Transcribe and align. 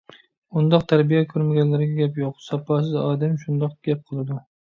ئۇنداق 0.59 0.85
تەربىيە 0.93 1.25
كۆرمىگەنلەرگە 1.33 1.99
گەپ 1.99 2.17
يوق. 2.21 2.41
ساپاسىز 2.45 2.97
ئادەم 3.03 3.35
شۇنداق 3.45 3.79
گەپ 3.89 4.05
قىلىدۇ. 4.09 4.39